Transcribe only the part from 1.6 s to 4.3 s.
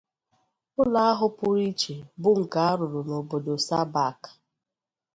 iche bụ nke a rụrụ n'obodo Srbac